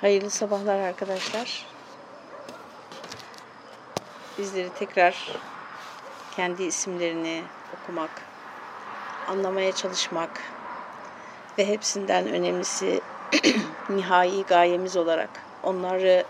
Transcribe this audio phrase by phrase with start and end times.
[0.00, 1.66] Hayırlı sabahlar arkadaşlar.
[4.38, 5.28] Bizleri tekrar
[6.36, 7.42] kendi isimlerini
[7.82, 8.10] okumak,
[9.28, 10.30] anlamaya çalışmak
[11.58, 13.00] ve hepsinden önemlisi
[13.90, 15.30] nihai gayemiz olarak
[15.62, 16.24] onları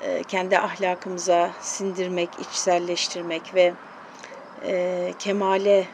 [0.00, 3.72] e, kendi ahlakımıza sindirmek, içselleştirmek ve
[4.66, 5.86] e, kemale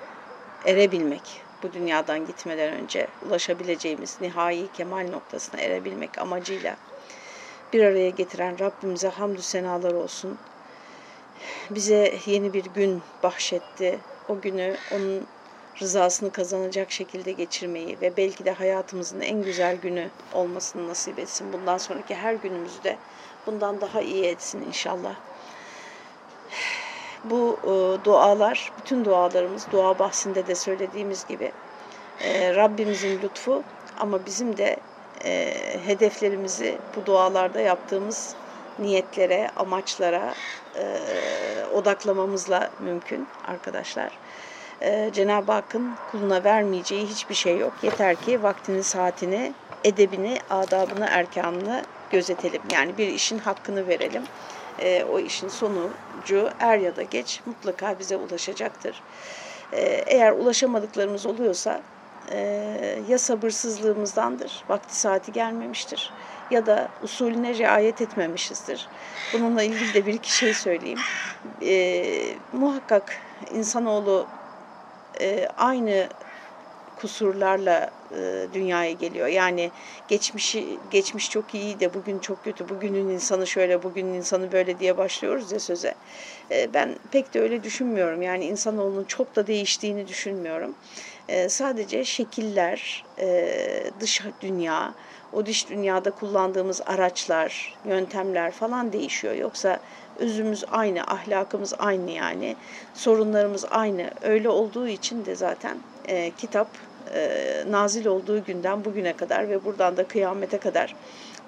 [0.67, 6.77] erebilmek bu dünyadan gitmeden önce ulaşabileceğimiz nihai kemal noktasına erebilmek amacıyla
[7.73, 10.39] bir araya getiren Rabbimize hamdü senalar olsun.
[11.70, 13.98] Bize yeni bir gün bahşetti.
[14.29, 15.27] O günü onun
[15.81, 21.53] rızasını kazanacak şekilde geçirmeyi ve belki de hayatımızın en güzel günü olmasını nasip etsin.
[21.53, 22.97] Bundan sonraki her günümüzü de
[23.47, 25.17] bundan daha iyi etsin inşallah.
[27.24, 31.52] Bu e, dualar, bütün dualarımız, dua bahsinde de söylediğimiz gibi
[32.20, 33.62] e, Rabbimizin lütfu
[33.98, 34.77] ama bizim de
[35.25, 35.55] e,
[35.87, 38.34] hedeflerimizi bu dualarda yaptığımız
[38.78, 40.34] niyetlere, amaçlara
[41.75, 44.11] odaklamamızla mümkün arkadaşlar.
[45.12, 47.73] Cenab-ı Hakk'ın kuluna vermeyeceği hiçbir şey yok.
[47.83, 49.52] Yeter ki vaktini, saatini,
[49.84, 52.62] edebini, adabını, erkanını gözetelim.
[52.73, 54.23] Yani bir işin hakkını verelim
[54.81, 59.03] e, o işin sonucu er ya da geç mutlaka bize ulaşacaktır.
[59.73, 61.81] E, eğer ulaşamadıklarımız oluyorsa
[62.31, 62.39] e,
[63.08, 66.12] ya sabırsızlığımızdandır, vakti saati gelmemiştir
[66.51, 68.89] ya da usulüne riayet etmemişizdir.
[69.33, 70.98] Bununla ilgili de bir iki şey söyleyeyim.
[71.62, 72.05] E,
[72.53, 73.17] muhakkak
[73.55, 74.27] insanoğlu
[75.20, 76.08] e, aynı
[77.01, 79.27] kusurlarla e, dünyaya geliyor.
[79.27, 79.70] Yani
[80.09, 82.69] geçmişi geçmiş çok iyi de bugün çok kötü.
[82.69, 85.95] Bugünün insanı şöyle, bugünün insanı böyle diye başlıyoruz ya söze.
[86.51, 88.23] E, ben pek de öyle düşünmüyorum.
[88.23, 90.75] Yani insanoğlunun çok da değiştiğini düşünmüyorum.
[91.29, 93.05] E, sadece şekiller,
[94.01, 94.95] dış dünya,
[95.33, 99.35] o dış dünyada kullandığımız araçlar, yöntemler falan değişiyor.
[99.35, 99.81] Yoksa
[100.19, 102.57] özümüz aynı, ahlakımız aynı yani.
[102.95, 104.11] Sorunlarımız aynı.
[104.23, 105.77] Öyle olduğu için de zaten
[106.08, 106.69] e, kitap
[107.70, 110.94] nazil olduğu günden bugüne kadar ve buradan da kıyamete kadar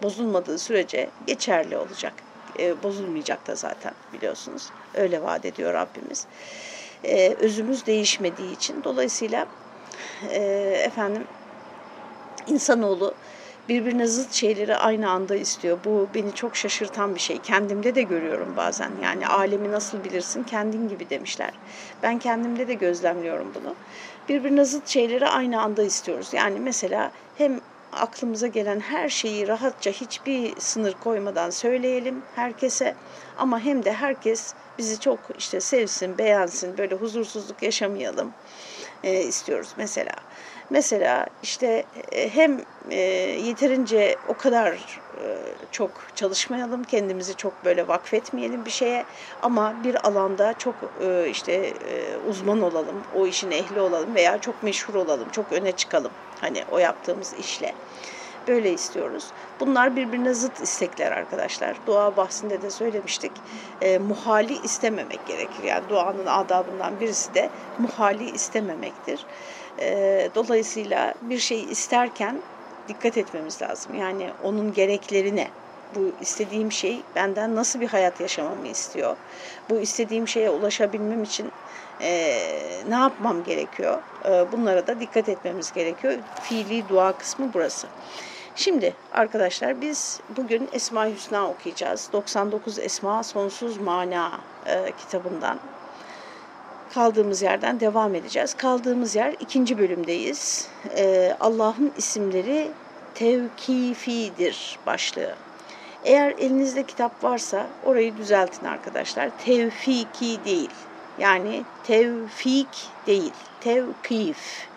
[0.03, 2.13] bozulmadığı sürece geçerli olacak.
[2.59, 4.69] E, bozulmayacak da zaten biliyorsunuz.
[4.95, 6.27] Öyle vaat ediyor Rabbimiz.
[7.05, 9.47] E, özümüz değişmediği için dolayısıyla
[10.31, 10.41] e,
[10.85, 11.25] efendim
[12.47, 13.15] insanoğlu
[13.69, 15.79] birbirine zıt şeyleri aynı anda istiyor.
[15.85, 17.39] Bu beni çok şaşırtan bir şey.
[17.39, 18.91] Kendimde de görüyorum bazen.
[19.03, 21.51] Yani alemi nasıl bilirsin kendin gibi demişler.
[22.03, 23.75] Ben kendimde de gözlemliyorum bunu.
[24.29, 26.33] Birbirine zıt şeyleri aynı anda istiyoruz.
[26.33, 27.61] Yani mesela hem
[27.93, 32.95] aklımıza gelen her şeyi rahatça hiçbir sınır koymadan söyleyelim herkese
[33.37, 38.33] ama hem de herkes bizi çok işte sevsin, beğensin, böyle huzursuzluk yaşamayalım
[39.05, 40.15] e, istiyoruz mesela.
[40.71, 42.97] Mesela işte e, hem e,
[43.41, 45.01] yeterince o kadar
[45.71, 49.05] çok çalışmayalım, kendimizi çok böyle vakfetmeyelim bir şeye
[49.43, 50.75] ama bir alanda çok
[51.31, 51.73] işte
[52.29, 56.79] uzman olalım, o işin ehli olalım veya çok meşhur olalım, çok öne çıkalım hani o
[56.79, 57.75] yaptığımız işle.
[58.49, 59.25] Böyle istiyoruz.
[59.61, 61.77] Bunlar birbirine zıt istekler arkadaşlar.
[61.87, 63.33] Dua bahsinde de söylemiştik.
[63.81, 65.63] E, muhali istememek gerekir.
[65.65, 69.27] Yani duanın adabından birisi de muhali istememektir.
[69.79, 72.43] E, dolayısıyla bir şey isterken
[72.89, 73.95] dikkat etmemiz lazım.
[73.95, 75.49] Yani onun gereklerine,
[75.95, 79.17] bu istediğim şey benden nasıl bir hayat yaşamamı istiyor?
[79.71, 81.53] Bu istediğim şeye ulaşabilmem için
[82.01, 82.39] e,
[82.89, 83.99] ne yapmam gerekiyor?
[84.25, 86.15] E, bunlara da dikkat etmemiz gerekiyor.
[86.43, 87.87] Fiili dua kısmı burası.
[88.57, 92.09] Şimdi arkadaşlar biz bugün Esma-i Hüsna okuyacağız.
[92.13, 95.59] 99 Esma Sonsuz Mana e, kitabından
[96.95, 98.55] kaldığımız yerden devam edeceğiz.
[98.55, 100.69] Kaldığımız yer ikinci bölümdeyiz.
[100.97, 102.71] E, Allah'ın isimleri
[103.15, 105.35] tevkifidir başlığı.
[106.05, 109.31] Eğer elinizde kitap varsa orayı düzeltin arkadaşlar.
[109.45, 110.71] Tevfiki değil.
[111.19, 113.33] Yani tevfik değil.
[113.61, 114.69] Tevkif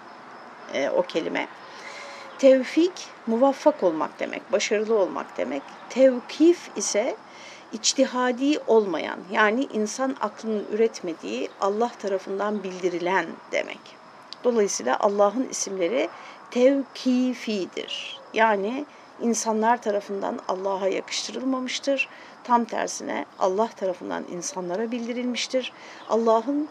[0.73, 1.47] e, o kelime.
[2.39, 5.61] Tevfik muvaffak olmak demek, başarılı olmak demek.
[5.89, 7.15] Tevkif ise
[7.75, 13.79] içtihadi olmayan yani insan aklının üretmediği Allah tarafından bildirilen demek.
[14.43, 16.09] Dolayısıyla Allah'ın isimleri
[16.51, 18.19] tevkifidir.
[18.33, 18.85] Yani
[19.21, 22.09] insanlar tarafından Allah'a yakıştırılmamıştır.
[22.43, 25.73] Tam tersine Allah tarafından insanlara bildirilmiştir.
[26.09, 26.69] Allah'ın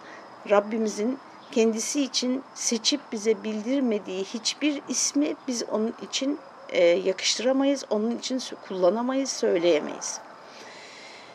[0.50, 1.18] Rabbimizin
[1.52, 9.30] kendisi için seçip bize bildirmediği hiçbir ismi biz onun için e, yakıştıramayız, onun için kullanamayız,
[9.30, 10.20] söyleyemeyiz.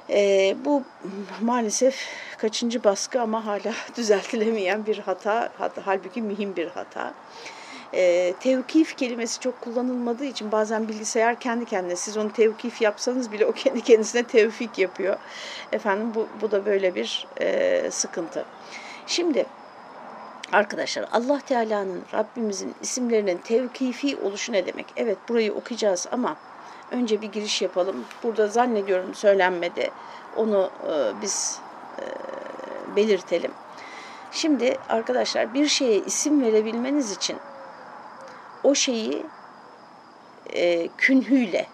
[0.09, 0.83] E, bu
[1.41, 2.07] maalesef
[2.37, 5.49] kaçıncı baskı ama hala düzeltilemeyen bir hata,
[5.85, 7.13] halbuki mühim bir hata.
[7.93, 13.45] e, tevkif kelimesi çok kullanılmadığı için bazen bilgisayar kendi kendine siz onu tevkif yapsanız bile
[13.45, 15.17] o kendi kendisine tevfik yapıyor.
[15.71, 18.45] Efendim bu, bu da böyle bir e, sıkıntı.
[19.07, 19.45] Şimdi
[20.51, 24.85] arkadaşlar Allah Teala'nın Rabbimizin isimlerinin tevkifi oluşu ne demek?
[24.95, 26.37] Evet burayı okuyacağız ama
[26.91, 28.05] önce bir giriş yapalım.
[28.23, 29.91] Burada zannediyorum söylenmedi.
[30.35, 31.59] Onu e, biz
[31.99, 32.05] e,
[32.95, 33.51] belirtelim.
[34.31, 37.37] Şimdi arkadaşlar bir şeye isim verebilmeniz için
[38.63, 39.25] o şeyi
[40.53, 41.67] e, künhüyle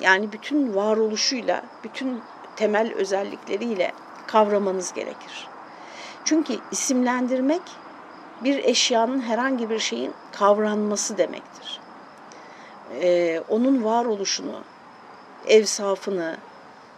[0.00, 2.22] yani bütün varoluşuyla, bütün
[2.56, 3.92] temel özellikleriyle
[4.26, 5.48] kavramanız gerekir.
[6.24, 7.62] Çünkü isimlendirmek
[8.44, 11.79] bir eşyanın herhangi bir şeyin kavranması demektir.
[12.94, 14.60] Ee, onun varoluşunu,
[15.46, 16.36] evsafını,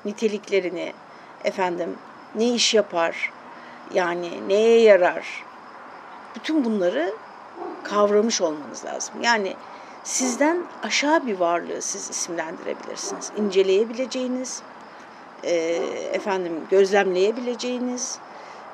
[0.04, 0.92] niteliklerini,
[1.44, 1.96] efendim
[2.34, 3.32] ne iş yapar,
[3.94, 5.44] yani neye yarar,
[6.34, 7.14] bütün bunları
[7.82, 9.14] kavramış olmanız lazım.
[9.22, 9.56] Yani
[10.04, 13.32] sizden aşağı bir varlığı siz isimlendirebilirsiniz.
[13.36, 14.62] İnceleyebileceğiniz,
[15.44, 15.54] e,
[16.12, 18.18] efendim gözlemleyebileceğiniz,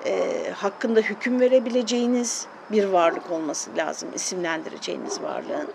[0.06, 5.68] e, hakkında hüküm verebileceğiniz bir varlık olması lazım isimlendireceğiniz varlığın.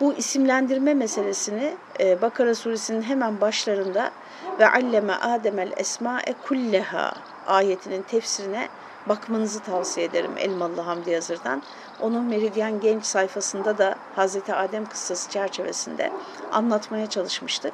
[0.00, 4.10] Bu isimlendirme meselesini e, Bakara suresinin hemen başlarında
[4.58, 7.12] ve alleme ademel esma'e kulleha
[7.46, 8.68] ayetinin tefsirine
[9.08, 11.62] bakmanızı tavsiye ederim Elmalı Hamdi Yazır'dan.
[12.00, 16.12] Onun Meridyen Genç sayfasında da Hazreti Adem kıssası çerçevesinde
[16.52, 17.72] anlatmaya çalışmıştık.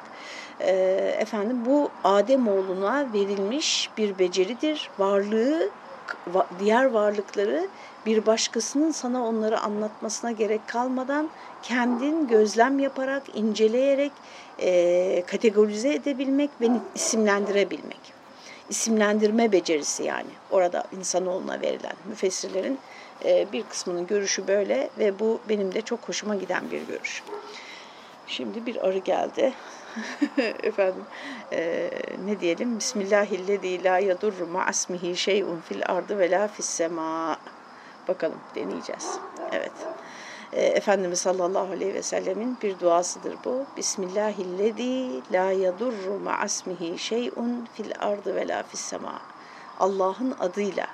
[0.59, 0.71] E,
[1.19, 4.89] efendim bu Adem oğluna verilmiş bir beceridir.
[4.99, 5.69] Varlığı
[6.59, 7.67] diğer varlıkları
[8.05, 11.29] bir başkasının sana onları anlatmasına gerek kalmadan
[11.63, 14.11] kendin gözlem yaparak, inceleyerek
[14.59, 18.13] e, kategorize edebilmek ve isimlendirebilmek.
[18.69, 22.79] İsimlendirme becerisi yani orada insanoğluna verilen müfessirlerin
[23.25, 27.23] e, bir kısmının görüşü böyle ve bu benim de çok hoşuma giden bir görüş.
[28.27, 29.53] Şimdi bir arı geldi.
[30.63, 31.03] Efendim
[31.51, 31.89] e,
[32.25, 32.79] ne diyelim?
[32.79, 37.37] Bismillahillezî la yadurru ma'asmihi şey'un fil ardı ve la fis sema.
[38.07, 39.19] Bakalım deneyeceğiz.
[39.51, 39.71] Evet.
[40.55, 43.65] E, Efendimiz sallallahu aleyhi ve sellemin bir duasıdır bu.
[43.77, 49.21] Bismillahillezî la yadurru ma'asmihi şey'un fil ardı ve la fis sema.
[49.79, 50.87] Allah'ın adıyla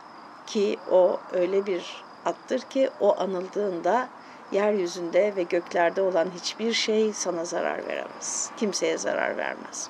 [0.47, 4.07] ki o öyle bir attır ki o anıldığında
[4.51, 8.51] yeryüzünde ve göklerde olan hiçbir şey sana zarar veremez.
[8.57, 9.89] Kimseye zarar vermez.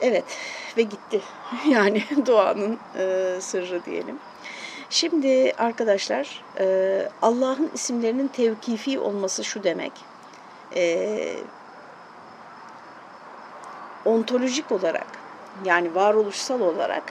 [0.00, 0.24] Evet
[0.76, 1.20] ve gitti.
[1.70, 4.18] Yani duanın e, sırrı diyelim.
[4.90, 9.92] Şimdi arkadaşlar e, Allah'ın isimlerinin tevkifi olması şu demek.
[10.74, 11.36] E,
[14.04, 15.06] ontolojik olarak
[15.64, 17.02] yani varoluşsal olarak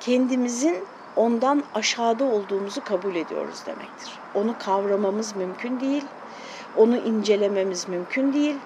[0.00, 0.84] kendimizin
[1.16, 4.18] ondan aşağıda olduğumuzu kabul ediyoruz demektir.
[4.34, 6.04] Onu kavramamız mümkün değil,
[6.76, 8.56] onu incelememiz mümkün değil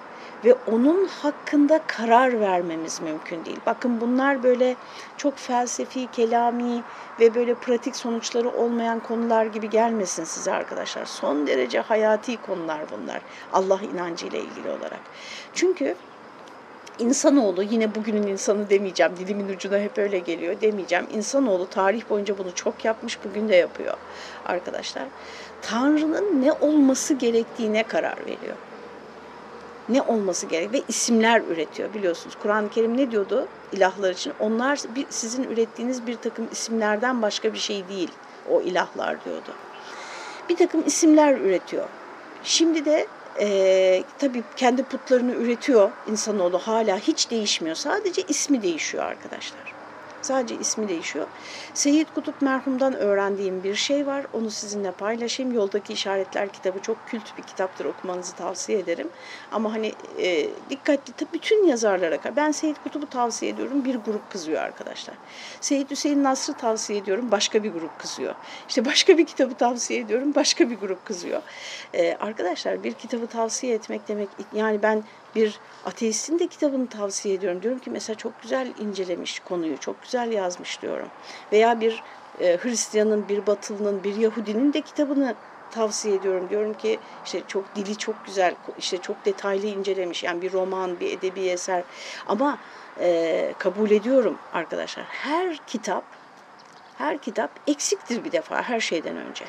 [0.45, 3.59] ve onun hakkında karar vermemiz mümkün değil.
[3.65, 4.75] Bakın bunlar böyle
[5.17, 6.83] çok felsefi, kelami
[7.19, 11.05] ve böyle pratik sonuçları olmayan konular gibi gelmesin size arkadaşlar.
[11.05, 13.21] Son derece hayati konular bunlar
[13.53, 14.99] Allah inancıyla ilgili olarak.
[15.53, 15.95] Çünkü
[16.99, 21.05] insanoğlu yine bugünün insanı demeyeceğim dilimin ucuna hep öyle geliyor demeyeceğim.
[21.13, 23.93] İnsanoğlu tarih boyunca bunu çok yapmış bugün de yapıyor
[24.45, 25.03] arkadaşlar.
[25.61, 28.55] Tanrı'nın ne olması gerektiğine karar veriyor.
[29.89, 32.35] Ne olması gerek ve isimler üretiyor biliyorsunuz.
[32.41, 34.33] Kur'an-ı Kerim ne diyordu ilahlar için?
[34.39, 38.11] Onlar sizin ürettiğiniz bir takım isimlerden başka bir şey değil
[38.49, 39.53] o ilahlar diyordu.
[40.49, 41.85] Bir takım isimler üretiyor.
[42.43, 43.07] Şimdi de
[43.39, 47.75] e, tabii kendi putlarını üretiyor insanoğlu hala hiç değişmiyor.
[47.75, 49.78] Sadece ismi değişiyor arkadaşlar.
[50.21, 51.27] Sadece ismi değişiyor.
[51.73, 54.25] Seyyid Kutup merhumdan öğrendiğim bir şey var.
[54.33, 55.53] Onu sizinle paylaşayım.
[55.53, 57.85] Yoldaki İşaretler kitabı çok kült bir kitaptır.
[57.85, 59.07] Okumanızı tavsiye ederim.
[59.51, 63.85] Ama hani e, dikkatli tabii bütün yazarlara ben Seyyid Kutup'u tavsiye ediyorum.
[63.85, 65.15] Bir grup kızıyor arkadaşlar.
[65.61, 67.31] Seyyid Hüseyin Nasr'ı tavsiye ediyorum.
[67.31, 68.35] Başka bir grup kızıyor.
[68.69, 70.35] İşte başka bir kitabı tavsiye ediyorum.
[70.35, 71.41] Başka bir grup kızıyor.
[71.93, 75.03] E, arkadaşlar bir kitabı tavsiye etmek demek yani ben
[75.35, 77.61] bir ateistin de kitabını tavsiye ediyorum.
[77.61, 81.07] Diyorum ki mesela çok güzel incelemiş konuyu, çok güzel yazmış diyorum.
[81.51, 82.03] Veya bir
[82.39, 85.35] e, Hristiyanın, bir Batılının, bir Yahudinin de kitabını
[85.71, 86.49] tavsiye ediyorum.
[86.49, 90.23] Diyorum ki işte çok dili çok güzel, işte çok detaylı incelemiş.
[90.23, 91.83] Yani bir roman, bir edebi eser.
[92.27, 92.57] Ama
[92.99, 95.05] e, kabul ediyorum arkadaşlar.
[95.05, 96.03] Her kitap,
[96.97, 99.45] her kitap eksiktir bir defa her şeyden önce.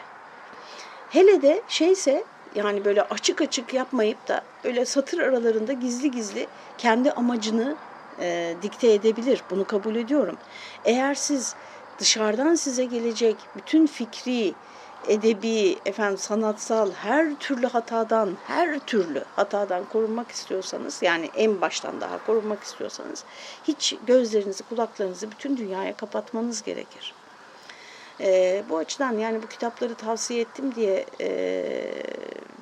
[1.10, 6.47] Hele de şeyse yani böyle açık açık yapmayıp da böyle satır aralarında gizli gizli
[6.78, 7.76] kendi amacını
[8.21, 9.42] e, dikte edebilir.
[9.50, 10.37] Bunu kabul ediyorum.
[10.85, 11.54] Eğer siz
[11.99, 14.54] dışarıdan size gelecek bütün fikri
[15.09, 22.26] edebi, efendim sanatsal her türlü hatadan, her türlü hatadan korunmak istiyorsanız yani en baştan daha
[22.26, 23.25] korunmak istiyorsanız
[23.64, 27.14] hiç gözlerinizi, kulaklarınızı bütün dünyaya kapatmanız gerekir.
[28.21, 31.65] E, bu açıdan yani bu kitapları tavsiye ettim diye e,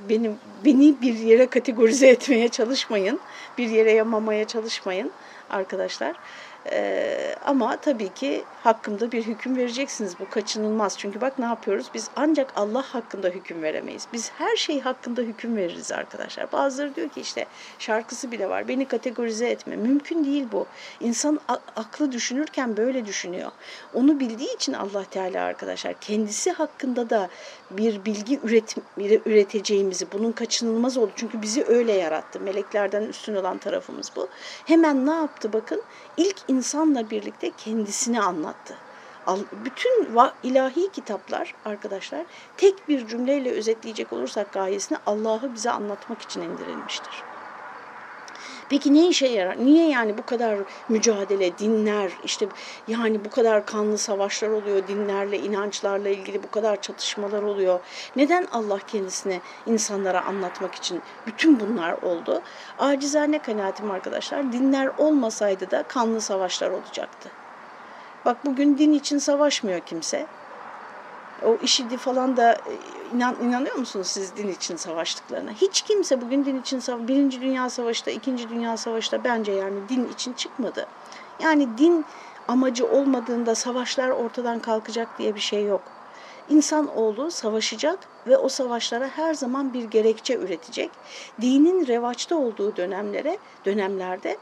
[0.09, 3.21] benim beni bir yere kategorize etmeye çalışmayın,
[3.59, 5.11] bir yere yamamaya çalışmayın
[5.51, 6.17] arkadaşlar.
[6.73, 10.21] Ee, ama tabii ki hakkımda bir hüküm vereceksiniz.
[10.21, 10.99] Bu kaçınılmaz.
[10.99, 11.87] Çünkü bak ne yapıyoruz?
[11.95, 14.07] Biz ancak Allah hakkında hüküm veremeyiz.
[14.13, 16.53] Biz her şey hakkında hüküm veririz arkadaşlar.
[16.53, 17.47] Bazıları diyor ki işte
[17.79, 18.69] şarkısı bile var.
[18.69, 19.77] Beni kategorize etme.
[19.77, 20.67] Mümkün değil bu.
[21.01, 21.41] İnsan
[21.77, 23.51] aklı düşünürken böyle düşünüyor.
[23.95, 27.29] Onu bildiği için Allah Teala arkadaşlar kendisi hakkında da
[27.71, 28.77] bir bilgi üret,
[29.27, 31.13] üreteceğimizi, bunun kaçınılmaz oldu.
[31.17, 32.41] Çünkü bizi öyle yarattı.
[32.41, 34.29] Meleklerden üstün olan tarafımız bu.
[34.65, 35.83] Hemen ne yaptı bakın?
[36.17, 38.75] İlk insanla birlikte kendisini anlattı.
[39.65, 40.09] Bütün
[40.43, 47.23] ilahi kitaplar arkadaşlar tek bir cümleyle özetleyecek olursak gayesini Allah'ı bize anlatmak için indirilmiştir.
[48.69, 49.57] Peki ne işe yarar?
[49.59, 50.59] Niye yani bu kadar
[50.89, 52.49] mücadele, dinler, işte
[52.87, 57.81] yani bu kadar kanlı savaşlar oluyor, dinlerle, inançlarla ilgili bu kadar çatışmalar oluyor?
[58.17, 62.43] Neden Allah kendisine insanlara anlatmak için bütün bunlar oldu?
[62.79, 67.37] Acizane kanaatim arkadaşlar, dinler olmasaydı da kanlı savaşlar olacaktı.
[68.25, 70.31] Bak bugün din için savaşmıyor kimse.
[71.45, 75.53] O işidi falan da e, inan, inanıyor musunuz siz din için savaştıklarına?
[75.53, 80.09] Hiç kimse bugün din için savaş, Birinci Dünya Savaşı'da, İkinci Dünya Savaşı'da bence yani din
[80.09, 80.87] için çıkmadı.
[81.43, 82.05] Yani din
[82.49, 85.98] amacı olmadığında savaşlar ortadan kalkacak diye bir şey yok.
[86.51, 90.91] İnsanoğlu savaşacak ve o savaşlara her zaman bir gerekçe üretecek.
[91.41, 94.37] Dinin revaçta olduğu dönemlere, dönemlerde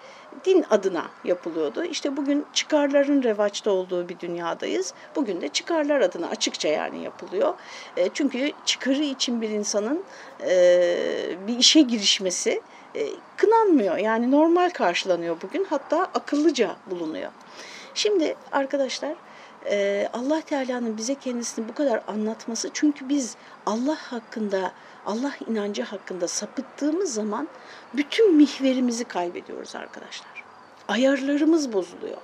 [0.45, 1.85] din adına yapılıyordu.
[1.85, 4.95] İşte bugün çıkarların revaçta olduğu bir dünyadayız.
[5.17, 7.55] Bugün de çıkarlar adına açıkça yani yapılıyor.
[7.97, 10.05] E, çünkü çıkarı için bir insanın
[10.41, 10.57] e,
[11.47, 12.63] bir işe girişmesi
[12.95, 13.97] e, kınanmıyor.
[13.97, 15.67] Yani normal karşılanıyor bugün.
[15.71, 17.31] Hatta akıllıca bulunuyor.
[17.95, 19.15] Şimdi arkadaşlar
[20.13, 23.37] Allah Teala'nın bize kendisini bu kadar anlatması çünkü biz
[23.67, 24.73] Allah hakkında
[25.07, 27.49] Allah inancı hakkında sapıttığımız zaman
[27.95, 30.45] bütün mihverimizi kaybediyoruz arkadaşlar.
[30.89, 32.17] Ayarlarımız bozuluyor.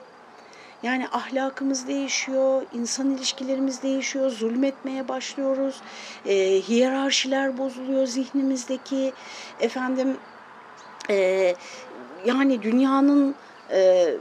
[0.83, 5.81] Yani ahlakımız değişiyor, insan ilişkilerimiz değişiyor, zulmetmeye başlıyoruz,
[6.27, 9.13] e, hiyerarşiler bozuluyor zihnimizdeki,
[9.61, 10.17] efendim
[11.11, 11.55] e,
[12.25, 13.35] yani dünyanın
[13.71, 14.15] e,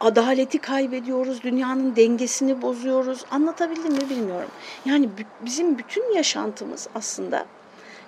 [0.00, 3.24] adaleti kaybediyoruz, dünyanın dengesini bozuyoruz.
[3.30, 4.50] Anlatabildim mi bilmiyorum.
[4.84, 5.08] Yani
[5.44, 7.46] bizim bütün yaşantımız aslında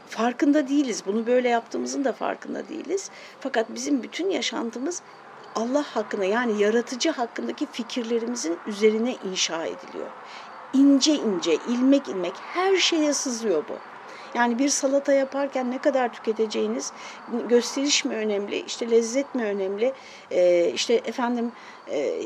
[0.08, 1.02] farkında değiliz.
[1.06, 3.10] Bunu böyle yaptığımızın da farkında değiliz.
[3.40, 5.02] Fakat bizim bütün yaşantımız
[5.54, 10.10] Allah hakkında yani yaratıcı hakkındaki fikirlerimizin üzerine inşa ediliyor.
[10.72, 13.89] İnce ince, ilmek ilmek her şeye sızıyor bu.
[14.34, 16.92] Yani bir salata yaparken ne kadar tüketeceğiniz
[17.48, 19.94] gösteriş mi önemli, işte lezzet mi önemli,
[20.30, 21.52] ee, işte efendim
[21.86, 22.22] e,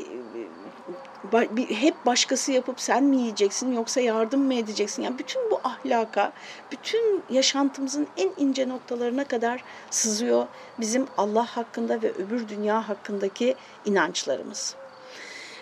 [1.69, 5.01] hep başkası yapıp sen mi yiyeceksin yoksa yardım mı edeceksin?
[5.03, 6.33] Yani bütün bu ahlaka,
[6.71, 10.47] bütün yaşantımızın en ince noktalarına kadar sızıyor
[10.79, 14.77] bizim Allah hakkında ve öbür dünya hakkındaki inançlarımız.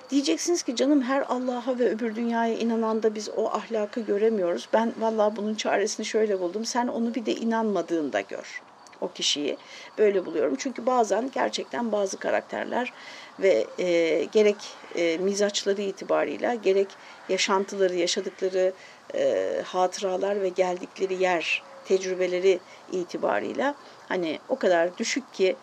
[0.09, 4.69] Diyeceksiniz ki canım her Allah'a ve öbür dünyaya inananda biz o ahlakı göremiyoruz.
[4.73, 6.65] Ben vallahi bunun çaresini şöyle buldum.
[6.65, 8.61] Sen onu bir de inanmadığında gör
[9.01, 9.57] o kişiyi.
[9.97, 10.55] Böyle buluyorum.
[10.57, 12.93] Çünkü bazen gerçekten bazı karakterler
[13.39, 14.55] ve e, gerek
[14.95, 16.87] e, mizaçları itibarıyla gerek
[17.29, 18.73] yaşantıları, yaşadıkları
[19.15, 22.59] e, hatıralar ve geldikleri yer, tecrübeleri
[22.91, 23.75] itibarıyla
[24.09, 25.55] hani o kadar düşük ki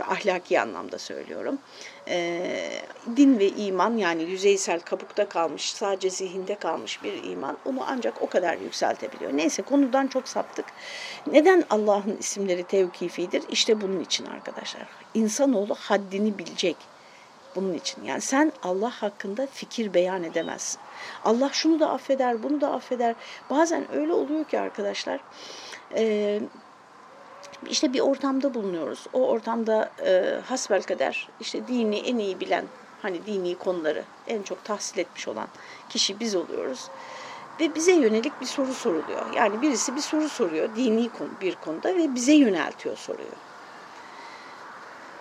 [0.00, 1.58] ahlaki anlamda söylüyorum.
[2.08, 2.40] E,
[3.16, 8.28] din ve iman yani yüzeysel kabukta kalmış, sadece zihinde kalmış bir iman onu ancak o
[8.28, 9.36] kadar yükseltebiliyor.
[9.36, 10.64] Neyse konudan çok saptık.
[11.26, 13.42] Neden Allah'ın isimleri tevkifidir?
[13.50, 14.82] İşte bunun için arkadaşlar.
[15.14, 16.76] İnsanoğlu haddini bilecek.
[17.56, 20.80] Bunun için yani sen Allah hakkında fikir beyan edemezsin.
[21.24, 23.14] Allah şunu da affeder, bunu da affeder.
[23.50, 25.20] Bazen öyle oluyor ki arkadaşlar,
[27.70, 29.06] işte bir ortamda bulunuyoruz.
[29.12, 32.64] O ortamda e, hasbel kader işte dini en iyi bilen,
[33.02, 35.48] hani dini konuları en çok tahsil etmiş olan
[35.88, 36.88] kişi biz oluyoruz.
[37.60, 39.32] Ve bize yönelik bir soru soruluyor.
[39.34, 41.10] Yani birisi bir soru soruyor dini
[41.40, 43.32] bir konuda ve bize yöneltiyor soruyor.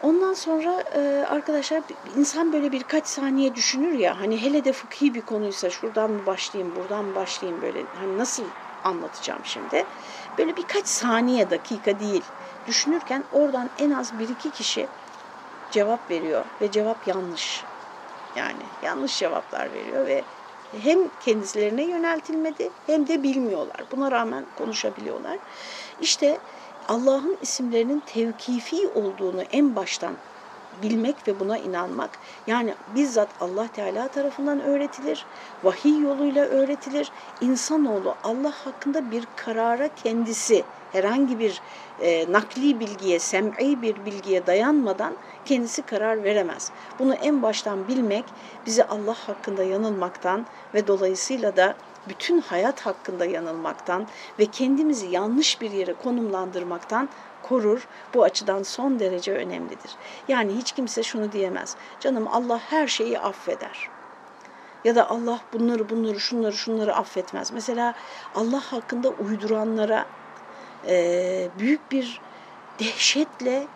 [0.04, 1.82] Ondan sonra e, arkadaşlar
[2.18, 6.76] insan böyle birkaç saniye düşünür ya hani hele de fıkhi bir konuysa şuradan mı başlayayım
[6.76, 8.44] buradan mı başlayayım böyle hani nasıl
[8.84, 9.86] anlatacağım şimdi.
[10.38, 12.32] Böyle birkaç saniye dakika değil
[12.66, 14.90] düşünürken oradan en az bir iki kişi
[15.70, 17.66] cevap veriyor ve cevap yanlış.
[18.36, 20.26] Yani yanlış cevaplar veriyor ve
[20.72, 23.86] Hem kendilerine yöneltilmedi hem de bilmiyorlar.
[23.92, 25.40] Buna rağmen konuşabiliyorlar.
[26.00, 26.42] İşte
[26.88, 30.18] Allah'ın isimlerinin tevkifi olduğunu en baştan
[30.82, 32.20] bilmek ve buna inanmak.
[32.48, 35.28] Yani bizzat Allah Teala tarafından öğretilir,
[35.64, 37.12] vahiy yoluyla öğretilir.
[37.40, 41.62] İnsanoğlu Allah hakkında bir karara kendisi herhangi bir
[41.98, 46.72] e, nakli bilgiye, sem'i bir bilgiye dayanmadan kendisi karar veremez.
[47.00, 54.08] Bunu en baştan bilmek bizi Allah hakkında yanılmaktan ve dolayısıyla da bütün hayat hakkında yanılmaktan
[54.40, 57.10] ve kendimizi yanlış bir yere konumlandırmaktan
[57.50, 57.88] korur.
[58.14, 59.92] Bu açıdan son derece önemlidir.
[60.28, 61.76] Yani hiç kimse şunu diyemez.
[62.00, 63.90] Canım Allah her şeyi affeder.
[64.84, 67.52] Ya da Allah bunları bunları şunları şunları affetmez.
[67.52, 67.94] Mesela
[68.36, 70.06] Allah hakkında uyduranlara
[70.88, 72.22] e, büyük bir
[72.80, 73.68] dehşetle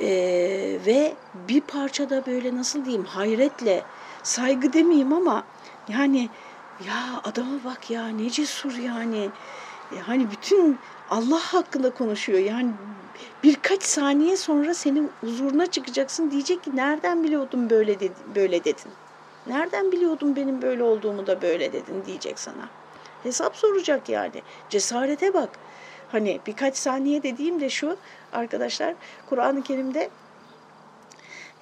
[0.00, 0.08] e,
[0.86, 3.82] ve bir parçada böyle nasıl diyeyim hayretle
[4.22, 5.44] saygı demeyeyim ama
[5.88, 6.28] yani
[6.86, 9.30] ya adama bak ya ne cesur yani.
[10.06, 10.78] Hani bütün
[11.12, 12.38] Allah hakkında konuşuyor.
[12.38, 12.70] Yani
[13.42, 18.92] birkaç saniye sonra senin huzuruna çıkacaksın diyecek ki nereden biliyordun böyle dedi, böyle dedin.
[19.46, 22.68] Nereden biliyordun benim böyle olduğumu da böyle dedin diyecek sana.
[23.22, 24.42] Hesap soracak yani.
[24.68, 25.48] Cesarete bak.
[26.12, 27.96] Hani birkaç saniye dediğim de şu
[28.32, 28.94] arkadaşlar
[29.28, 30.10] Kur'an-ı Kerim'de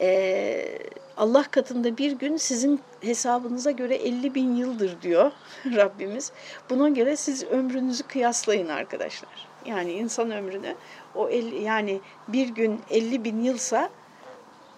[0.00, 0.78] e,
[1.20, 5.32] Allah katında bir gün sizin hesabınıza göre 50 bin yıldır diyor
[5.66, 6.32] Rabbimiz.
[6.70, 9.48] Buna göre siz ömrünüzü kıyaslayın arkadaşlar.
[9.66, 10.74] Yani insan ömrünü
[11.14, 13.90] o el, yani bir gün 50 bin yılsa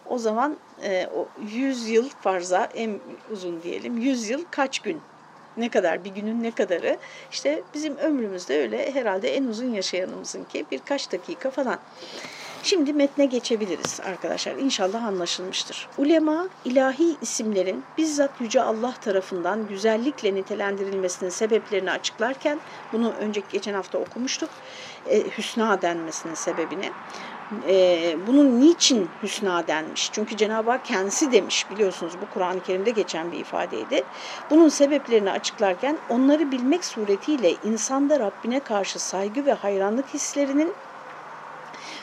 [0.08, 2.99] o zaman e, o 100 yıl farza en
[3.30, 5.00] uzun diyelim 100 yıl kaç gün
[5.56, 6.96] ne kadar bir günün ne kadarı
[7.32, 11.78] işte bizim ömrümüzde öyle herhalde en uzun yaşayanımızın ki birkaç dakika falan.
[12.64, 14.57] Şimdi metne geçebiliriz arkadaşlar.
[14.57, 15.88] İnşallah anlaşılmıştır.
[15.99, 22.61] Ulema ilahi isimlerin bizzat Yüce Allah tarafından güzellikle nitelendirilmesinin sebeplerini açıklarken
[22.92, 24.50] bunu önceki geçen hafta okumuştuk.
[25.09, 26.90] E, hüsna denmesinin sebebini.
[27.69, 30.11] E, bunun niçin hüsna denmiş?
[30.12, 34.04] Çünkü Cenab-ı Hak kendisi demiş biliyorsunuz bu Kur'an-ı Kerim'de geçen bir ifadeydi.
[34.50, 40.73] Bunun sebeplerini açıklarken onları bilmek suretiyle insanda Rabbine karşı saygı ve hayranlık hislerinin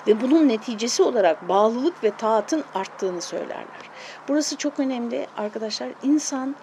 [0.07, 3.89] ve bunun neticesi olarak bağlılık ve taatın arttığını söylerler.
[4.27, 5.89] Burası çok önemli arkadaşlar.
[6.03, 6.55] İnsan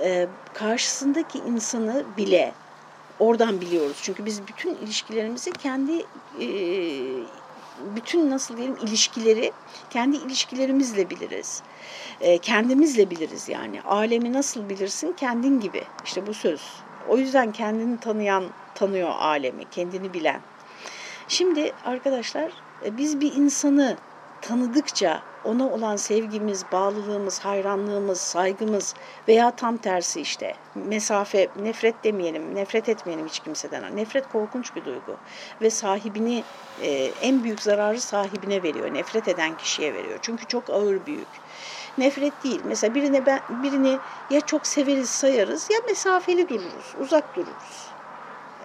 [0.00, 2.52] e, karşısındaki insanı bile
[3.18, 3.98] oradan biliyoruz.
[4.02, 5.98] Çünkü biz bütün ilişkilerimizi kendi
[6.40, 6.46] e,
[7.96, 9.52] bütün nasıl diyelim ilişkileri
[9.90, 11.62] kendi ilişkilerimizle biliriz.
[12.20, 13.82] E, kendimizle biliriz yani.
[13.82, 15.12] Alemi nasıl bilirsin?
[15.12, 15.84] Kendin gibi.
[16.04, 16.62] İşte bu söz.
[17.08, 20.40] O yüzden kendini tanıyan tanıyor alemi, kendini bilen.
[21.28, 22.52] Şimdi arkadaşlar
[22.90, 23.96] biz bir insanı
[24.40, 28.94] tanıdıkça ona olan sevgimiz, bağlılığımız, hayranlığımız, saygımız
[29.28, 33.96] veya tam tersi işte mesafe, nefret demeyelim, nefret etmeyelim hiç kimseden.
[33.96, 35.16] Nefret korkunç bir duygu
[35.62, 36.44] ve sahibini
[36.82, 36.88] e,
[37.22, 40.18] en büyük zararı sahibine veriyor, nefret eden kişiye veriyor.
[40.22, 41.28] Çünkü çok ağır büyük.
[41.98, 42.60] Nefret değil.
[42.64, 43.98] Mesela birine ben birini
[44.30, 47.91] ya çok severiz, sayarız ya mesafeli dururuz, uzak dururuz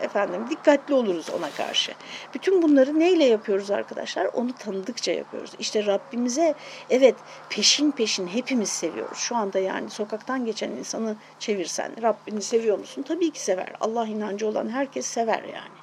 [0.01, 1.93] efendim dikkatli oluruz ona karşı.
[2.33, 4.25] Bütün bunları neyle yapıyoruz arkadaşlar?
[4.25, 5.51] Onu tanıdıkça yapıyoruz.
[5.59, 6.53] İşte Rabbimize
[6.89, 7.15] evet
[7.49, 9.17] peşin peşin hepimiz seviyoruz.
[9.17, 13.01] Şu anda yani sokaktan geçen insanı çevirsen Rabbini seviyor musun?
[13.07, 13.73] Tabii ki sever.
[13.79, 15.77] Allah inancı olan herkes sever yani.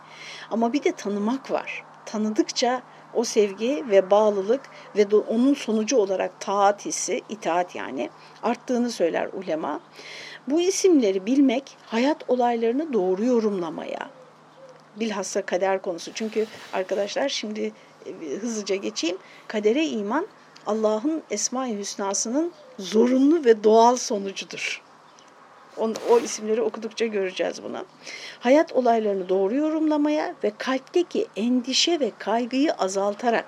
[0.50, 1.84] Ama bir de tanımak var.
[2.06, 2.82] Tanıdıkça
[3.14, 4.60] o sevgi ve bağlılık
[4.96, 8.10] ve onun sonucu olarak taat hissi, itaat yani
[8.42, 9.80] arttığını söyler ulema.
[10.48, 14.10] Bu isimleri bilmek hayat olaylarını doğru yorumlamaya,
[14.96, 16.12] bilhassa kader konusu.
[16.14, 17.72] Çünkü arkadaşlar şimdi
[18.06, 19.16] e, hızlıca geçeyim.
[19.48, 20.26] Kadere iman
[20.66, 24.82] Allah'ın Esma-i Hüsna'sının zorunlu ve doğal sonucudur.
[25.76, 27.84] O, o isimleri okudukça göreceğiz bunu.
[28.40, 33.46] Hayat olaylarını doğru yorumlamaya ve kalpteki endişe ve kaygıyı azaltarak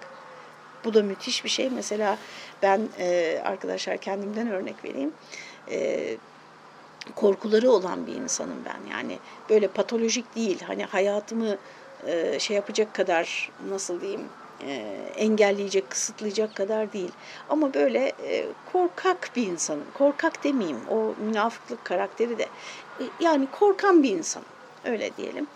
[0.84, 1.70] bu da müthiş bir şey.
[1.70, 2.18] Mesela
[2.62, 5.12] ben e, arkadaşlar kendimden örnek vereyim.
[5.70, 6.06] E,
[7.14, 8.90] korkuları olan bir insanım ben.
[8.90, 9.18] Yani
[9.50, 10.62] böyle patolojik değil.
[10.66, 11.56] Hani hayatımı
[12.06, 14.28] e, şey yapacak kadar nasıl diyeyim
[14.60, 14.72] e,
[15.16, 17.12] engelleyecek, kısıtlayacak kadar değil.
[17.48, 19.84] Ama böyle e, korkak bir insanım.
[19.94, 20.80] Korkak demeyeyim.
[20.90, 22.46] O münafıklık karakteri de.
[23.20, 24.42] Yani korkan bir insan.
[24.84, 25.46] Öyle diyelim.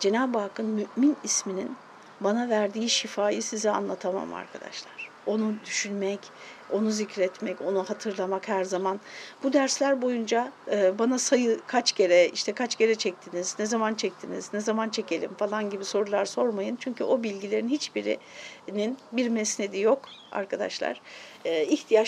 [0.00, 1.76] Cenab-ı Hakk'ın mümin isminin
[2.20, 5.10] bana verdiği şifayı size anlatamam arkadaşlar.
[5.26, 6.20] onu düşünmek,
[6.68, 9.00] onu zikretmek, onu hatırlamak her zaman.
[9.42, 14.52] Bu dersler boyunca e, bana sayı kaç kere, işte kaç kere çektiniz, ne zaman çektiniz,
[14.52, 16.76] ne zaman çekelim falan gibi sorular sormayın.
[16.80, 21.00] Çünkü o bilgilerin hiçbirinin bir mesnedi yok arkadaşlar.
[21.44, 21.66] E,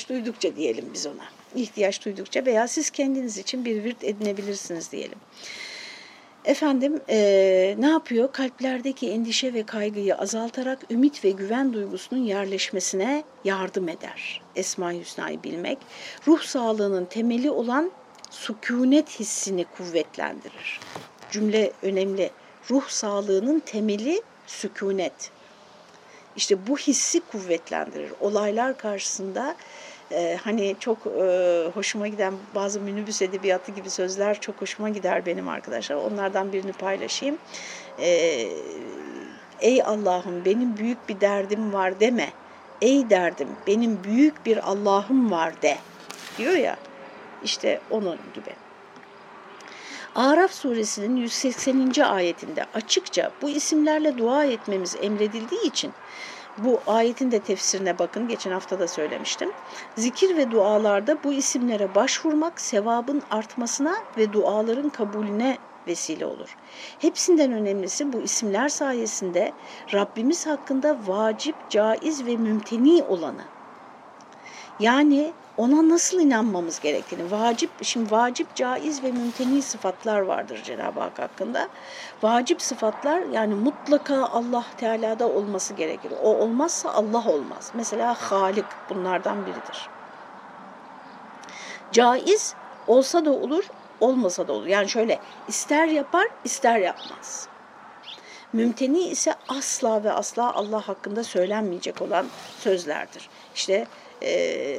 [0.09, 1.25] duydukça diyelim biz ona.
[1.55, 5.19] İhtiyaç duydukça veya siz kendiniz için bir virt edinebilirsiniz diyelim.
[6.45, 8.33] Efendim e, ne yapıyor?
[8.33, 14.43] Kalplerdeki endişe ve kaygıyı azaltarak ümit ve güven duygusunun yerleşmesine yardım eder.
[14.57, 15.79] Esma-i Hüsna'yı bilmek,
[16.27, 17.91] ruh sağlığının temeli olan
[18.31, 20.81] sükunet hissini kuvvetlendirir.
[21.31, 22.31] Cümle önemli.
[22.71, 25.31] Ruh sağlığının temeli sükunet.
[26.37, 28.13] İşte bu hissi kuvvetlendirir.
[28.21, 29.57] Olaylar karşısında
[30.13, 35.49] e, hani çok e, hoşuma giden bazı minibüs edebiyatı gibi sözler çok hoşuma gider benim
[35.49, 35.97] arkadaşlar.
[35.97, 37.39] Onlardan birini paylaşayım.
[38.01, 38.09] E,
[39.61, 42.31] Ey Allah'ım benim büyük bir derdim var deme.
[42.83, 45.79] Ey derdim benim büyük bir Allah'ım var de
[46.39, 46.77] diyor ya.
[47.45, 48.51] İşte onun gibi.
[50.15, 52.01] Araf suresinin 180.
[52.01, 55.93] ayetinde açıkça bu isimlerle dua etmemiz emredildiği için
[56.65, 58.29] bu ayetin de tefsirine bakın.
[58.29, 59.51] Geçen hafta da söylemiştim.
[59.97, 66.57] Zikir ve dualarda bu isimlere başvurmak sevabın artmasına ve duaların kabulüne vesile olur.
[66.99, 69.53] Hepsinden önemlisi bu isimler sayesinde
[69.95, 73.58] Rabbimiz hakkında vacip, caiz ve mümteni olanı
[74.81, 81.19] yani ona nasıl inanmamız gerektiğini, vacip, şimdi vacip, caiz ve mümteni sıfatlar vardır Cenab-ı Hak
[81.19, 81.69] hakkında.
[82.23, 86.13] Vacip sıfatlar yani mutlaka Allah Teala'da olması gerekir.
[86.23, 87.71] O olmazsa Allah olmaz.
[87.75, 89.89] Mesela Halik bunlardan biridir.
[91.93, 92.55] Caiz
[92.87, 93.65] olsa da olur,
[94.01, 94.67] olmasa da olur.
[94.67, 97.49] Yani şöyle ister yapar, ister yapmaz.
[98.53, 102.27] Mümteni ise asla ve asla Allah hakkında söylenmeyecek olan
[102.59, 103.29] sözlerdir.
[103.55, 103.87] İşte
[104.23, 104.79] e,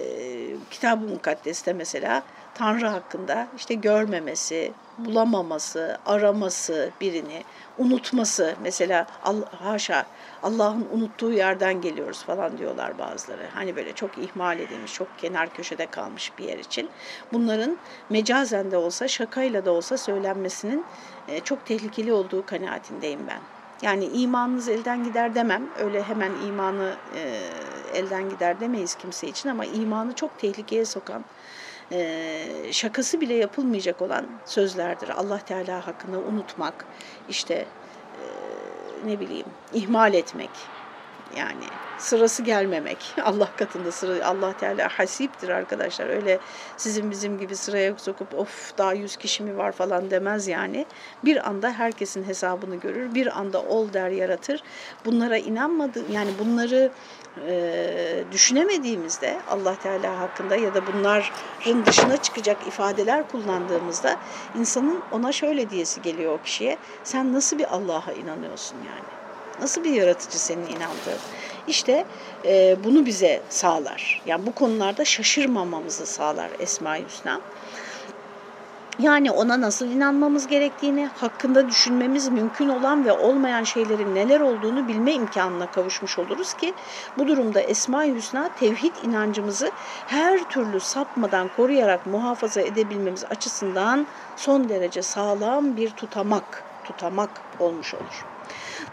[0.71, 2.23] Kitab-ı Mukaddes'te mesela
[2.55, 7.43] Tanrı hakkında işte görmemesi, bulamaması, araması birini,
[7.77, 10.05] unutması mesela Allah, haşa
[10.43, 13.47] Allah'ın unuttuğu yerden geliyoruz falan diyorlar bazıları.
[13.53, 16.89] Hani böyle çok ihmal edilmiş, çok kenar köşede kalmış bir yer için.
[17.33, 17.77] Bunların
[18.09, 20.85] mecazen de olsa, şakayla da olsa söylenmesinin
[21.43, 23.39] çok tehlikeli olduğu kanaatindeyim ben.
[23.81, 25.69] Yani imanınız elden gider demem.
[25.79, 27.49] Öyle hemen imanı e,
[27.93, 31.25] elden gider demeyiz kimse için ama imanı çok tehlikeye sokan,
[31.91, 35.09] e, şakası bile yapılmayacak olan sözlerdir.
[35.09, 36.85] Allah Teala hakkında unutmak,
[37.29, 38.25] işte e,
[39.05, 40.49] ne bileyim ihmal etmek
[41.37, 41.63] yani
[41.97, 42.97] sırası gelmemek.
[43.23, 46.07] Allah katında sıra Allah Teala hasiptir arkadaşlar.
[46.07, 46.39] Öyle
[46.77, 50.85] sizin bizim gibi sıraya sokup of daha yüz kişi mi var falan demez yani.
[51.25, 53.15] Bir anda herkesin hesabını görür.
[53.15, 54.63] Bir anda ol der yaratır.
[55.05, 56.91] Bunlara inanmadı yani bunları
[57.47, 64.15] e, düşünemediğimizde Allah Teala hakkında ya da bunların dışına çıkacak ifadeler kullandığımızda
[64.59, 66.77] insanın ona şöyle diyesi geliyor o kişiye.
[67.03, 69.18] Sen nasıl bir Allah'a inanıyorsun yani?
[69.61, 71.19] Nasıl bir yaratıcı senin inandığın?
[71.67, 72.05] İşte
[72.45, 74.21] e, bunu bize sağlar.
[74.25, 77.41] Yani bu konularda şaşırmamamızı sağlar Esma-i Hüsna.
[78.99, 85.13] Yani ona nasıl inanmamız gerektiğini, hakkında düşünmemiz mümkün olan ve olmayan şeylerin neler olduğunu bilme
[85.13, 86.73] imkanına kavuşmuş oluruz ki
[87.17, 89.71] bu durumda Esma-i Hüsna tevhid inancımızı
[90.07, 98.28] her türlü sapmadan koruyarak muhafaza edebilmemiz açısından son derece sağlam bir tutamak, tutamak olmuş olur.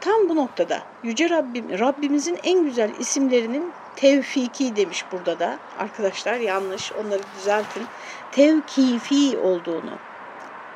[0.00, 5.60] Tam bu noktada Yüce Rabbim, Rabbimizin en güzel isimlerinin tevfiki demiş burada da.
[5.76, 7.82] Arkadaşlar yanlış onları düzeltin.
[8.30, 9.90] Tevkifi olduğunu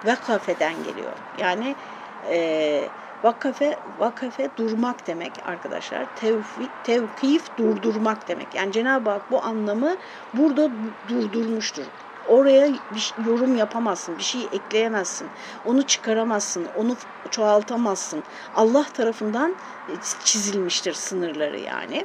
[0.05, 1.13] vakafeden geliyor.
[1.39, 1.77] Yani
[2.23, 6.07] e, vakafe, vakafe durmak demek arkadaşlar.
[6.15, 8.55] Tevfi, tevkif durdurmak demek.
[8.55, 9.97] Yani Cenab-ı Hak bu anlamı
[10.33, 10.71] burada
[11.09, 11.87] durdurmuştur.
[12.29, 15.29] Oraya bir yorum yapamazsın, bir şey ekleyemezsin,
[15.65, 16.97] onu çıkaramazsın, onu
[17.31, 18.23] çoğaltamazsın.
[18.55, 19.51] Allah tarafından
[19.89, 19.93] e,
[20.25, 22.03] çizilmiştir sınırları yani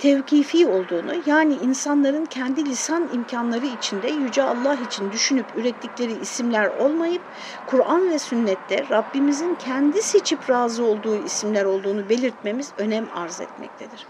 [0.00, 7.22] tevkifi olduğunu yani insanların kendi lisan imkanları içinde Yüce Allah için düşünüp ürettikleri isimler olmayıp
[7.66, 14.06] Kur'an ve sünnette Rabbimizin kendi seçip razı olduğu isimler olduğunu belirtmemiz önem arz etmektedir.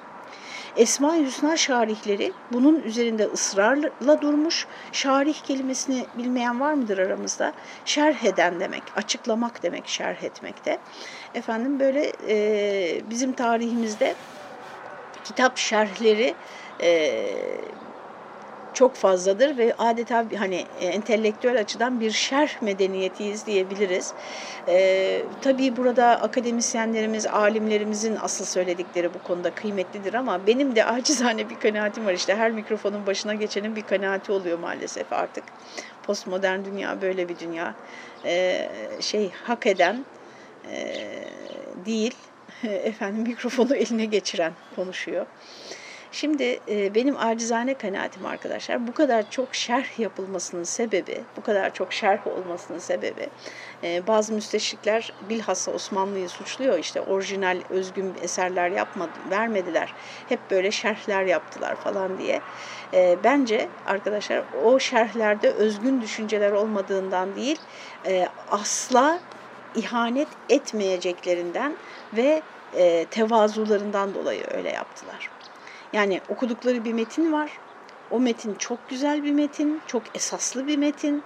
[0.76, 4.66] Esma-i Hüsna şarihleri bunun üzerinde ısrarla durmuş.
[4.92, 7.52] Şarih kelimesini bilmeyen var mıdır aramızda?
[7.85, 10.78] Şerh eden demek, açıklamak demek şerh etmekte.
[11.35, 14.14] Efendim böyle e, bizim tarihimizde
[15.24, 16.35] kitap şerhleri
[16.83, 17.22] e,
[18.74, 24.12] çok fazladır ve adeta hani e, entelektüel açıdan bir şerh medeniyetiyiz diyebiliriz.
[24.68, 31.59] E, tabii burada akademisyenlerimiz, alimlerimizin asıl söyledikleri bu konuda kıymetlidir ama benim de acizane bir
[31.59, 32.12] kanaatim var.
[32.12, 35.44] İşte her mikrofonun başına geçenin bir kanaati oluyor maalesef artık.
[36.02, 37.74] Postmodern dünya böyle bir dünya.
[38.24, 38.68] E,
[39.00, 40.04] şey hak eden
[40.72, 40.96] e,
[41.87, 42.14] değil,
[42.62, 45.26] efendim mikrofonu eline geçiren konuşuyor.
[46.12, 51.92] Şimdi e, benim acizane kanaatim arkadaşlar bu kadar çok şerh yapılmasının sebebi, bu kadar çok
[51.92, 53.30] şerh olmasının sebebi
[53.84, 59.94] e, bazı müsteşrikler bilhassa Osmanlı'yı suçluyor işte orijinal özgün eserler yapmadı, vermediler.
[60.26, 62.44] Hep böyle şerhler yaptılar falan diye.
[62.94, 67.58] E, bence arkadaşlar o şerhlerde özgün düşünceler olmadığından değil
[68.06, 69.22] e, asla
[69.74, 71.78] ihanet etmeyeceklerinden
[72.12, 72.42] ve
[72.72, 75.39] e, tevazularından dolayı öyle yaptılar.
[75.92, 77.61] Yani okudukları bir metin var.
[78.11, 81.24] O metin çok güzel bir metin, çok esaslı bir metin.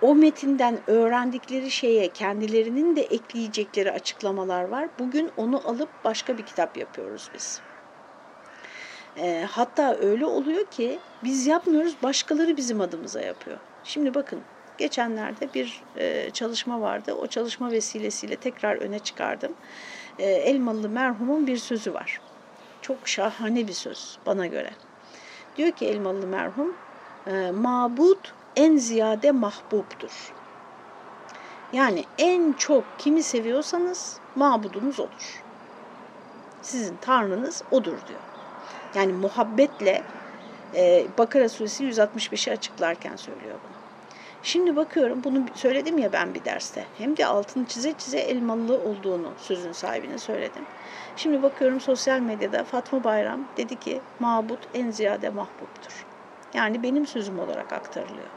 [0.00, 4.88] O metinden öğrendikleri şeye kendilerinin de ekleyecekleri açıklamalar var.
[4.98, 7.62] Bugün onu alıp başka bir kitap yapıyoruz biz.
[9.16, 13.60] E, hatta öyle oluyor ki biz yapmıyoruz, başkaları bizim adımıza yapıyor.
[13.82, 14.44] Şimdi bakın
[14.78, 17.12] geçenlerde bir e, çalışma vardı.
[17.14, 19.56] O çalışma vesilesiyle tekrar öne çıkardım.
[20.18, 22.29] E, Elmalı merhumun bir sözü var.
[22.82, 24.70] Çok şahane bir söz bana göre.
[25.56, 26.76] Diyor ki Elmalı merhum,
[27.26, 30.34] e, mabut en ziyade mahbubdur.
[31.72, 35.44] Yani en çok kimi seviyorsanız mabudunuz olur.
[36.62, 38.20] Sizin tanrınız odur diyor.
[38.94, 40.02] Yani muhabbetle
[40.74, 43.79] e, Bakara suresi 165'i açıklarken söylüyor bunu.
[44.42, 46.84] Şimdi bakıyorum bunu söyledim ya ben bir derste.
[46.98, 50.64] Hem de altını çize çize elmalı olduğunu sözün sahibine söyledim.
[51.16, 56.06] Şimdi bakıyorum sosyal medyada Fatma Bayram dedi ki mabut en ziyade mahbubtur.
[56.54, 58.28] Yani benim sözüm olarak aktarılıyor.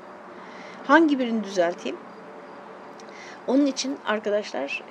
[0.88, 1.98] Hangi birini düzelteyim?
[3.48, 4.84] Onun için arkadaşlar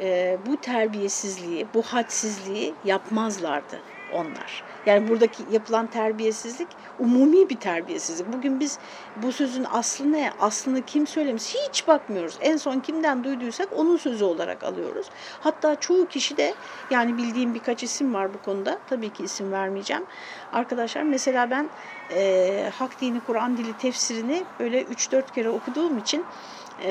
[0.46, 3.80] bu terbiyesizliği, bu hadsizliği yapmazlardı
[4.12, 4.71] onlar.
[4.86, 6.68] Yani buradaki yapılan terbiyesizlik
[6.98, 8.32] umumi bir terbiyesizlik.
[8.32, 8.78] Bugün biz
[9.16, 12.38] bu sözün aslı ne, aslını kim söylemiş hiç bakmıyoruz.
[12.40, 15.10] En son kimden duyduysak onun sözü olarak alıyoruz.
[15.40, 16.54] Hatta çoğu kişi de
[16.90, 18.78] yani bildiğim birkaç isim var bu konuda.
[18.86, 20.06] Tabii ki isim vermeyeceğim.
[20.52, 21.70] Arkadaşlar mesela ben
[22.10, 26.26] e, Hak Dini Kur'an Dili tefsirini böyle 3-4 kere okuduğum için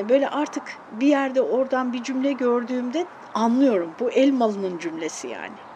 [0.08, 3.96] böyle artık bir yerde oradan bir cümle gördüğümde anlıyorum.
[4.00, 5.71] Bu Elmalı'nın cümlesi yani.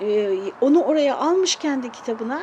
[0.00, 0.30] E,
[0.60, 2.42] onu oraya almış kendi kitabına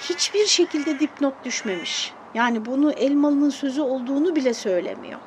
[0.00, 2.12] hiçbir şekilde dipnot düşmemiş.
[2.34, 5.20] Yani bunu Elmalı'nın sözü olduğunu bile söylemiyor.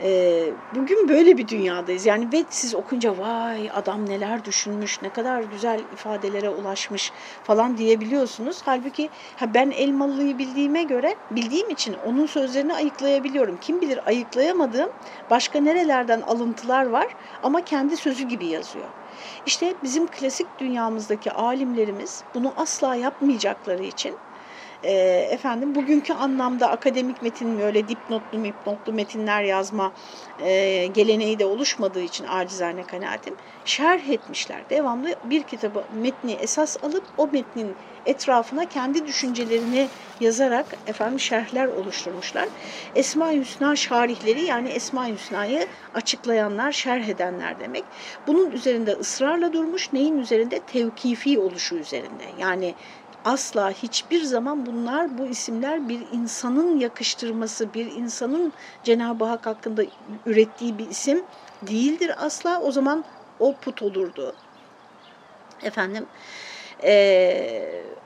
[0.00, 2.06] E, bugün böyle bir dünyadayız.
[2.06, 8.62] Yani ve siz okunca vay adam neler düşünmüş, ne kadar güzel ifadelere ulaşmış falan diyebiliyorsunuz.
[8.64, 13.56] Halbuki ha ben Elmalı'yı bildiğime göre, bildiğim için onun sözlerini ayıklayabiliyorum.
[13.56, 14.92] Kim bilir ayıklayamadığım
[15.30, 18.92] başka nerelerden alıntılar var ama kendi sözü gibi yazıyor.
[19.44, 24.20] İşte bizim klasik dünyamızdaki alimlerimiz bunu asla yapmayacakları için
[24.82, 24.92] e,
[25.30, 29.92] efendim bugünkü anlamda akademik metin öyle dipnotlu mipnotlu metinler yazma
[30.42, 33.34] e, geleneği de oluşmadığı için acizane kanaatim
[33.64, 34.60] şerh etmişler.
[34.70, 37.74] Devamlı bir kitabı metni esas alıp o metnin
[38.06, 39.88] etrafına kendi düşüncelerini
[40.20, 42.48] yazarak efendim şerhler oluşturmuşlar.
[42.94, 47.84] Esma-i Hüsna şarihleri yani Esma-i Hüsna'yı açıklayanlar, şerh edenler demek.
[48.26, 50.58] Bunun üzerinde ısrarla durmuş, neyin üzerinde?
[50.58, 52.24] Tevkifi oluşu üzerinde.
[52.38, 52.74] Yani
[53.26, 59.82] asla hiçbir zaman bunlar bu isimler bir insanın yakıştırması, bir insanın Cenab-ı Hak hakkında
[60.26, 61.26] ürettiği bir isim
[61.62, 62.60] değildir asla.
[62.62, 63.04] O zaman
[63.38, 64.40] o put olurdu.
[65.62, 66.10] Efendim
[66.84, 67.96] ee,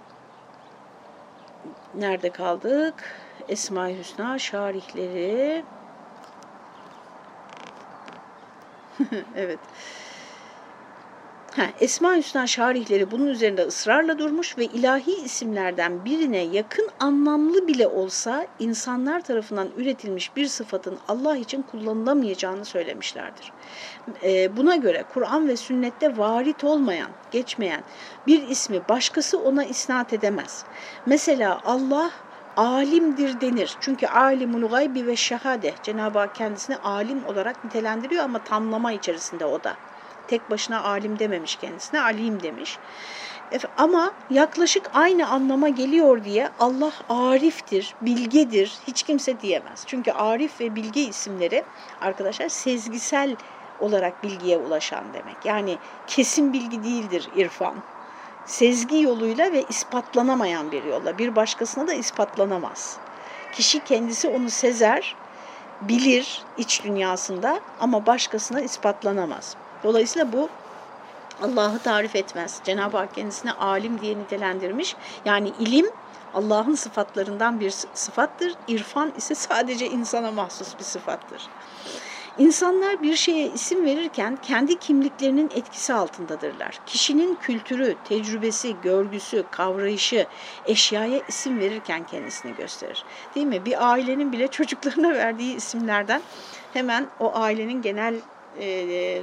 [1.95, 3.05] nerede kaldık?
[3.49, 5.67] Esma-i Hüsna şarihleri
[9.35, 9.61] evet.
[11.61, 17.87] Ha, Esma Hüsna şarihleri bunun üzerinde ısrarla durmuş ve ilahi isimlerden birine yakın anlamlı bile
[17.87, 23.53] olsa insanlar tarafından üretilmiş bir sıfatın Allah için kullanılamayacağını söylemişlerdir.
[24.23, 27.83] E, buna göre Kur'an ve sünnette varit olmayan, geçmeyen
[28.27, 30.65] bir ismi başkası ona isnat edemez.
[31.07, 32.11] Mesela Allah
[32.57, 33.77] alimdir denir.
[33.81, 39.65] Çünkü alimul gaybi ve şehade Cenab-ı Hak kendisini alim olarak nitelendiriyor ama tamlama içerisinde o
[39.65, 39.77] da
[40.31, 42.81] tek başına alim dememiş kendisine, alim demiş.
[43.77, 49.85] Ama yaklaşık aynı anlama geliyor diye Allah ariftir, bilgedir hiç kimse diyemez.
[49.87, 51.67] Çünkü arif ve bilge isimleri
[52.01, 53.37] arkadaşlar sezgisel
[53.79, 55.45] olarak bilgiye ulaşan demek.
[55.45, 57.85] Yani kesin bilgi değildir irfan.
[58.45, 61.19] sezgi yoluyla ve ispatlanamayan bir yolla.
[61.19, 63.01] Bir başkasına da ispatlanamaz.
[63.53, 65.17] Kişi kendisi onu sezer,
[65.81, 69.57] bilir iç dünyasında ama başkasına ispatlanamaz.
[69.85, 70.49] Dolayısıyla bu
[71.43, 72.61] Allah'ı tarif etmez.
[72.65, 74.97] Cenab-ı Hak kendisine alim diye nitelendirmiş.
[75.25, 75.91] Yani ilim
[76.35, 78.55] Allah'ın sıfatlarından bir sıfattır.
[78.69, 81.43] İrfan ise sadece insana mahsus bir sıfattır.
[82.39, 86.81] İnsanlar bir şeye isim verirken kendi kimliklerinin etkisi altındadırlar.
[86.87, 90.27] Kişinin kültürü, tecrübesi, görgüsü, kavrayışı
[90.67, 93.05] eşyaya isim verirken kendisini gösterir.
[93.35, 93.65] Değil mi?
[93.65, 96.23] Bir ailenin bile çocuklarına verdiği isimlerden
[96.73, 98.15] hemen o ailenin genel
[98.61, 99.23] e,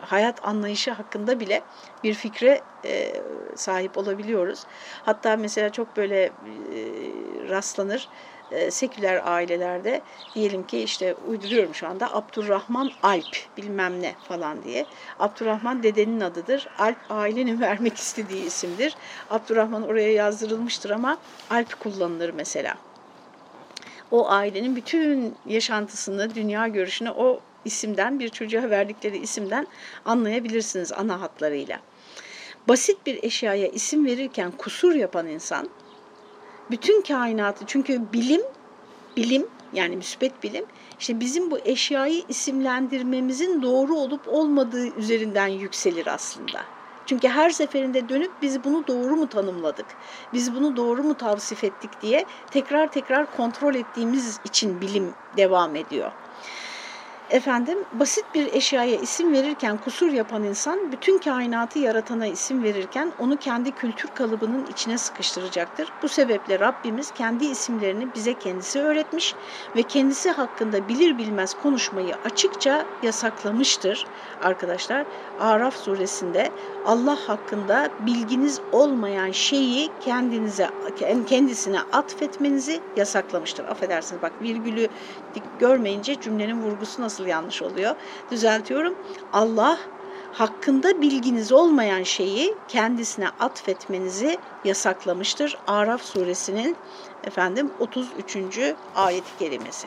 [0.00, 1.64] hayat anlayışı hakkında bile
[2.02, 3.22] bir fikre e,
[3.56, 4.66] sahip olabiliyoruz.
[5.02, 6.32] Hatta mesela çok böyle e,
[7.48, 8.08] rastlanır
[8.50, 14.86] e, seküler ailelerde diyelim ki işte uyduruyorum şu anda Abdurrahman Alp bilmem ne falan diye.
[15.18, 16.66] Abdurrahman dedenin adıdır.
[16.78, 18.96] Alp ailenin vermek istediği isimdir.
[19.30, 21.18] Abdurrahman oraya yazdırılmıştır ama
[21.50, 22.74] Alp kullanılır mesela.
[24.10, 29.66] O ailenin bütün yaşantısını, dünya görüşünü o isimden, bir çocuğa verdikleri isimden
[30.04, 31.80] anlayabilirsiniz ana hatlarıyla.
[32.68, 35.68] Basit bir eşyaya isim verirken kusur yapan insan,
[36.70, 38.42] bütün kainatı, çünkü bilim,
[39.16, 40.64] bilim yani müsbet bilim,
[41.00, 46.64] işte bizim bu eşyayı isimlendirmemizin doğru olup olmadığı üzerinden yükselir aslında.
[47.06, 49.86] Çünkü her seferinde dönüp biz bunu doğru mu tanımladık,
[50.32, 56.12] biz bunu doğru mu tavsif ettik diye tekrar tekrar kontrol ettiğimiz için bilim devam ediyor.
[57.30, 63.36] Efendim basit bir eşyaya isim verirken kusur yapan insan bütün kainatı yaratana isim verirken onu
[63.36, 65.92] kendi kültür kalıbının içine sıkıştıracaktır.
[66.02, 69.34] Bu sebeple Rabbimiz kendi isimlerini bize kendisi öğretmiş
[69.76, 74.06] ve kendisi hakkında bilir bilmez konuşmayı açıkça yasaklamıştır.
[74.42, 75.06] Arkadaşlar
[75.40, 76.50] Araf suresinde
[76.86, 80.70] Allah hakkında bilginiz olmayan şeyi kendinize
[81.26, 83.64] kendisine atfetmenizi yasaklamıştır.
[83.64, 84.88] Affedersiniz bak virgülü
[85.58, 87.94] görmeyince cümlenin vurgusu nasıl yanlış oluyor?
[88.30, 88.94] Düzeltiyorum.
[89.32, 89.78] Allah
[90.32, 95.58] hakkında bilginiz olmayan şeyi kendisine atfetmenizi yasaklamıştır.
[95.66, 96.76] Araf suresinin
[97.24, 98.36] efendim 33.
[98.94, 99.86] ayet-i kerimesi.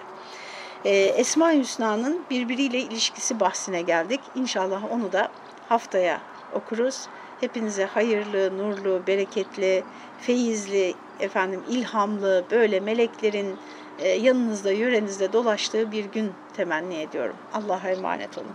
[0.85, 4.19] Ee, Esma Hüsna'nın birbiriyle ilişkisi bahsine geldik.
[4.35, 5.31] İnşallah onu da
[5.69, 6.21] haftaya
[6.53, 7.07] okuruz.
[7.39, 9.83] Hepinize hayırlı, nurlu, bereketli,
[10.21, 13.57] feyizli, efendim ilhamlı, böyle meleklerin
[14.07, 17.35] yanınızda, yörenizde dolaştığı bir gün temenni ediyorum.
[17.53, 18.47] Allah'a emanet olun.